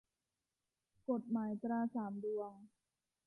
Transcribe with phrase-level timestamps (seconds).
[1.09, 2.55] กฎหมายตราสามดวง